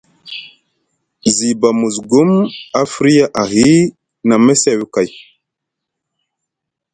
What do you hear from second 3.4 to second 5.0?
ahi na mesew